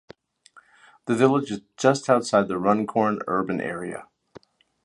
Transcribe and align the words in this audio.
The 1.05 1.13
village 1.13 1.51
is 1.51 1.61
just 1.77 2.09
outside 2.09 2.47
the 2.47 2.57
Runcorn 2.57 3.19
urban 3.27 3.61
area. 3.61 4.07